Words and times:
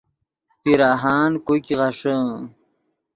پیراہان 0.61 1.31
کوګ 1.45 1.65
غیݰے 1.79 2.15